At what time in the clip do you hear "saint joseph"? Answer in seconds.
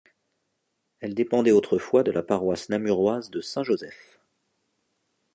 3.39-4.19